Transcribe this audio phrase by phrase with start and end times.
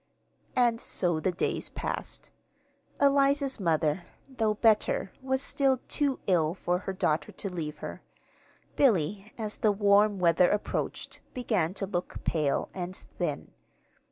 [0.55, 2.31] And so the days passed.
[2.99, 8.01] Eliza's mother, though better, was still too ill for her daughter to leave her.
[8.75, 13.51] Billy, as the warm weather approached, began to look pale and thin.